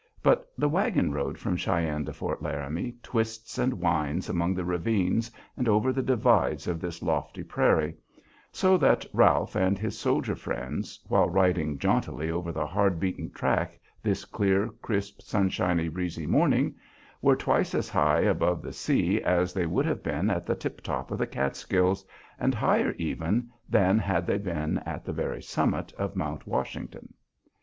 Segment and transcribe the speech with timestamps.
[0.23, 5.29] But the wagon road from Cheyenne to Fort Laramie twists and winds among the ravines
[5.55, 7.93] and over the divides of this lofty prairie;
[8.51, 13.79] so that Ralph and his soldier friends, while riding jauntily over the hard beaten track
[14.01, 16.73] this clear, crisp, sunshiny, breezy morning,
[17.21, 21.11] were twice as high above the sea as they would have been at the tiptop
[21.11, 22.03] of the Catskills
[22.39, 27.13] and higher even than had they been at the very summit of Mount Washington.